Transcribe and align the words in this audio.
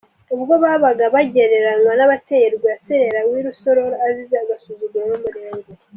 Ubwo 0.35 0.53
baba 0.63 0.89
babagereranya 0.99 1.91
n’abateye 1.95 2.47
Rwaserera 2.55 3.19
w’i 3.29 3.41
Rusororo 3.45 3.95
azize 4.07 4.35
agasuzuguro 4.43 5.05
n’umurengwe. 5.09 5.69